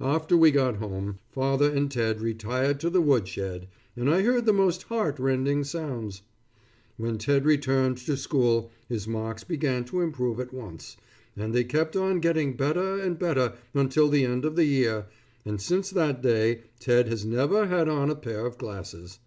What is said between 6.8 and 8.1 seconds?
When Ted returned